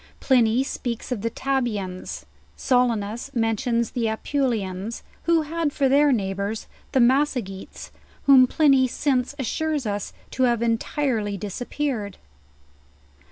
[0.19, 3.35] Pliny speaks of the Tabians, So LEWIS AND CLARKE.
[3.35, 7.91] 165 linus mentions the Apuleans, who had for their neighbors the Massagetes,
[8.23, 12.17] whom Pliny since assures us to have entire ly disappeared.